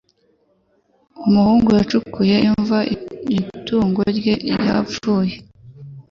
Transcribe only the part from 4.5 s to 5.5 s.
ryapfuye